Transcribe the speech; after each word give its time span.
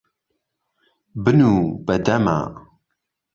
بنوو 1.23 1.59
بە 1.85 1.95
دەما. 2.05 2.37